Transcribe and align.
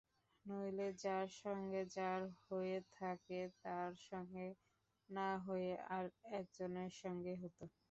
নইলে 0.45 0.87
যার 1.03 1.27
সঙ্গে 1.41 1.81
যার 1.95 2.21
হয়ে 2.45 2.77
থাকে 2.95 3.39
তার 3.63 3.91
সঙ্গে 4.09 4.47
না 5.09 5.29
হয়ে 5.45 5.71
আর-একজনের 5.97 6.91
সঙ্গে 7.01 7.33
হত। 7.41 7.59